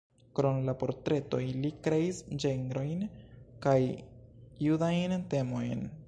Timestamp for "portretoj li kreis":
0.83-2.21